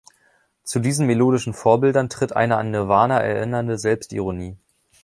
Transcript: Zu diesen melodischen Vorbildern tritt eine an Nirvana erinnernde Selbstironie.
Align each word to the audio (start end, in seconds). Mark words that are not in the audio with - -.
Zu 0.63 0.79
diesen 0.79 1.05
melodischen 1.05 1.53
Vorbildern 1.53 2.09
tritt 2.09 2.35
eine 2.35 2.57
an 2.57 2.71
Nirvana 2.71 3.19
erinnernde 3.19 3.77
Selbstironie. 3.77 4.57